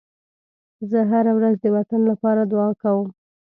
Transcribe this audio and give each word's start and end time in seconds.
زه 0.89 0.99
هره 1.11 1.31
ورځ 1.37 1.55
د 1.61 1.65
وطن 1.77 2.01
لپاره 2.11 2.41
دعا 2.51 2.69
کوم. 2.81 3.07